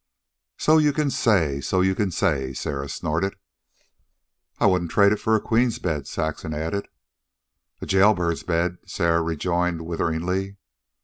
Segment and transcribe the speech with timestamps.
[0.57, 3.35] "So you can say, so you can say," Sarah snorted.
[4.57, 6.87] "I wouldn't trade it for a queen's bed," Saxon added.
[7.81, 10.57] "A jailbird's bed," Sarah rejoined witheringly.